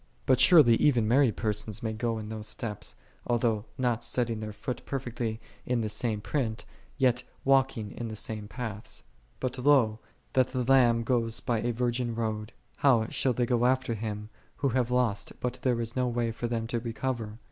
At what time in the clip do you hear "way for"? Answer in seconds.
16.07-16.47